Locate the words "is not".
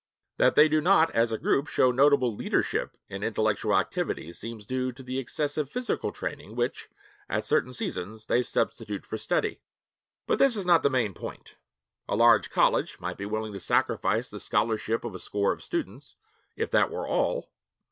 10.57-10.81